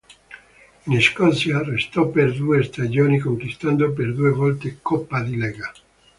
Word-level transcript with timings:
In 0.87 0.99
Scozia 0.99 1.61
restò 1.61 2.07
per 2.07 2.35
due 2.35 2.63
stagioni 2.63 3.19
conquistando 3.19 3.93
per 3.93 4.15
due 4.15 4.31
volte 4.31 4.79
Coppa 4.81 5.21
di 5.21 5.37
Lega. 5.37 5.71